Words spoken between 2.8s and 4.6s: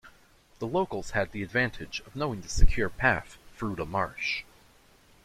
path through the marsh.